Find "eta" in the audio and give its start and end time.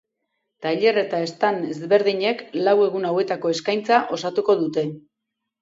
1.01-1.19